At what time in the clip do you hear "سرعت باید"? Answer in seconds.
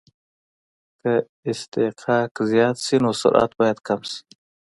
3.21-3.77